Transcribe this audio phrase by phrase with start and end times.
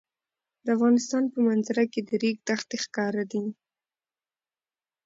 [0.63, 3.41] د افغانستان په منظره کې د ریګ دښتې ښکاره ده.